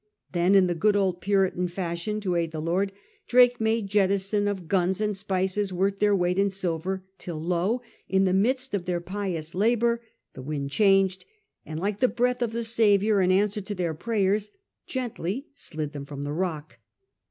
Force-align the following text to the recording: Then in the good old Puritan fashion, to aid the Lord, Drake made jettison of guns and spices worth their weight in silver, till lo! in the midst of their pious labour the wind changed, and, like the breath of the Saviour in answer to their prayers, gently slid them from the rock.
Then 0.31 0.55
in 0.55 0.65
the 0.65 0.73
good 0.73 0.95
old 0.95 1.21
Puritan 1.21 1.67
fashion, 1.67 2.19
to 2.21 2.33
aid 2.35 2.49
the 2.51 2.59
Lord, 2.59 2.91
Drake 3.27 3.61
made 3.61 3.85
jettison 3.85 4.47
of 4.47 4.67
guns 4.67 4.99
and 4.99 5.15
spices 5.15 5.71
worth 5.71 5.99
their 5.99 6.15
weight 6.15 6.39
in 6.39 6.49
silver, 6.49 7.05
till 7.19 7.39
lo! 7.39 7.83
in 8.09 8.23
the 8.23 8.33
midst 8.33 8.73
of 8.73 8.85
their 8.85 8.99
pious 8.99 9.53
labour 9.53 10.01
the 10.33 10.41
wind 10.41 10.71
changed, 10.71 11.25
and, 11.67 11.79
like 11.79 11.99
the 11.99 12.07
breath 12.07 12.41
of 12.41 12.51
the 12.51 12.63
Saviour 12.63 13.21
in 13.21 13.31
answer 13.31 13.61
to 13.61 13.75
their 13.75 13.93
prayers, 13.93 14.49
gently 14.87 15.45
slid 15.53 15.91
them 15.93 16.05
from 16.07 16.23
the 16.23 16.33
rock. 16.33 16.79